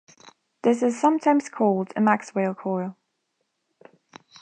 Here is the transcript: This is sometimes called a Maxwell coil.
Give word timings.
This 0.63 0.81
is 0.81 0.99
sometimes 0.99 1.47
called 1.47 1.93
a 1.95 2.01
Maxwell 2.01 2.55
coil. 2.55 2.97